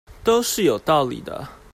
[0.23, 1.47] 都是有道理的